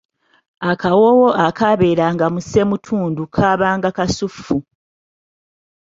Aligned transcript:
Akawoowo 0.71 1.29
akaabeeranga 1.47 2.25
mu 2.33 2.39
ssemutundu 2.45 3.23
kaabanga 3.35 3.89
kasuffu. 3.97 4.57